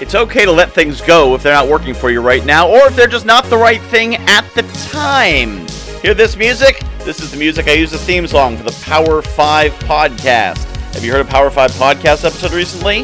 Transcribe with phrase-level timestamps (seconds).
[0.00, 2.88] It's okay to let things go if they're not working for you right now, or
[2.88, 5.66] if they're just not the right thing at the time.
[6.02, 6.82] Hear this music?
[7.04, 10.64] This is the music I use as theme song for the Power 5 podcast.
[10.94, 13.02] Have you heard a Power 5 podcast episode recently?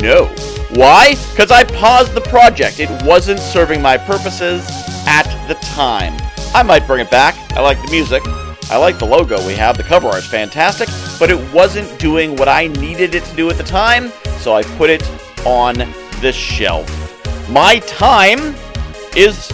[0.00, 0.26] No.
[0.74, 1.16] Why?
[1.32, 2.78] Because I paused the project.
[2.78, 4.64] It wasn't serving my purposes
[5.08, 6.16] at the time.
[6.54, 7.34] I might bring it back.
[7.52, 8.22] I like the music.
[8.70, 9.76] I like the logo we have.
[9.76, 13.56] The cover art's fantastic, but it wasn't doing what I needed it to do at
[13.56, 15.02] the time, so I put it
[15.44, 15.74] on
[16.20, 16.88] the shelf.
[17.50, 18.54] My time
[19.16, 19.52] is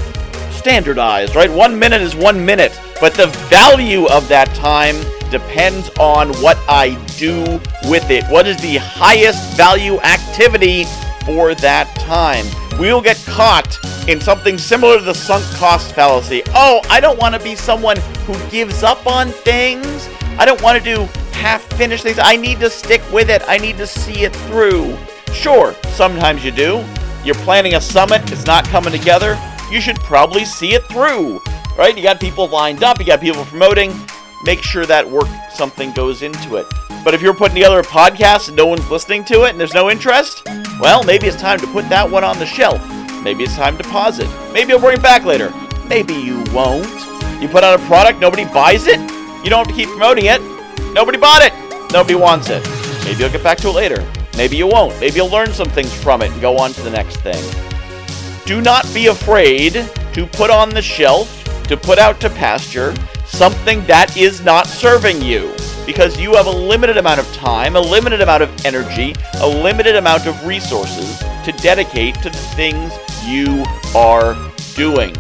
[0.51, 1.51] standardized, right?
[1.51, 4.97] One minute is one minute, but the value of that time
[5.31, 7.43] depends on what I do
[7.89, 8.25] with it.
[8.31, 10.85] What is the highest value activity
[11.25, 12.47] for that time?
[12.79, 13.79] We'll get caught
[14.09, 16.43] in something similar to the sunk cost fallacy.
[16.49, 20.09] Oh, I don't want to be someone who gives up on things.
[20.39, 22.19] I don't want to do half finished things.
[22.21, 23.43] I need to stick with it.
[23.47, 24.97] I need to see it through.
[25.35, 26.83] Sure, sometimes you do.
[27.25, 29.39] You're planning a summit, it's not coming together.
[29.71, 31.41] You should probably see it through,
[31.77, 31.97] right?
[31.97, 33.93] You got people lined up, you got people promoting.
[34.45, 36.67] Make sure that work something goes into it.
[37.05, 39.75] But if you're putting together a podcast and no one's listening to it and there's
[39.75, 40.47] no interest,
[40.81, 42.81] well, maybe it's time to put that one on the shelf.
[43.23, 44.29] Maybe it's time to pause it.
[44.53, 45.53] Maybe you'll bring it back later.
[45.89, 46.87] Maybe you won't.
[47.43, 49.01] You put out a product, nobody buys it.
[49.45, 50.41] You don't have to keep promoting it.
[50.95, 51.53] Nobody bought it.
[51.93, 52.67] Nobody wants it.
[53.05, 54.24] Maybe you'll get back to it later.
[54.37, 54.99] Maybe you won't.
[55.01, 57.43] Maybe you'll learn some things from it and go on to the next thing.
[58.45, 59.73] Do not be afraid
[60.13, 62.95] to put on the shelf, to put out to pasture,
[63.27, 65.55] something that is not serving you.
[65.87, 69.97] Because you have a limited amount of time, a limited amount of energy, a limited
[69.97, 72.93] amount of resources to dedicate to the things
[73.27, 73.65] you
[73.95, 74.35] are
[74.75, 75.15] doing.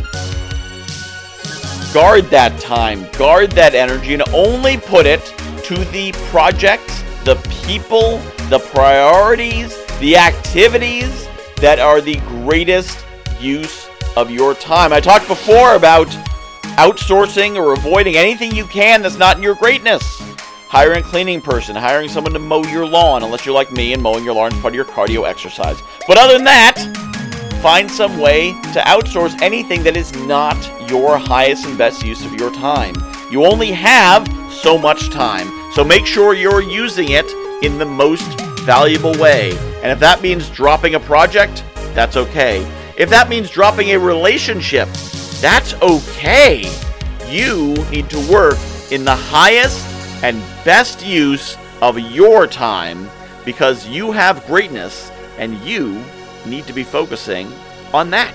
[1.92, 5.25] Guard that time, guard that energy, and only put it
[5.64, 7.36] to the projects, the
[7.66, 8.20] people,
[8.50, 13.05] the priorities, the activities that are the greatest
[13.41, 14.93] use of your time.
[14.93, 16.09] I talked before about
[16.77, 20.03] outsourcing or avoiding anything you can that's not in your greatness.
[20.69, 24.03] Hiring a cleaning person, hiring someone to mow your lawn, unless you're like me and
[24.03, 25.81] mowing your lawn is part of your cardio exercise.
[26.06, 26.76] But other than that,
[27.62, 30.59] find some way to outsource anything that is not
[30.91, 32.94] your highest and best use of your time.
[33.31, 38.41] You only have so much time, so make sure you're using it in the most
[38.60, 39.50] valuable way.
[39.82, 41.64] And if that means dropping a project,
[41.94, 42.60] that's okay.
[42.97, 44.88] If that means dropping a relationship,
[45.41, 46.70] that's okay.
[47.28, 48.58] You need to work
[48.91, 49.84] in the highest
[50.22, 53.08] and best use of your time
[53.44, 56.02] because you have greatness and you
[56.46, 57.50] need to be focusing
[57.92, 58.34] on that.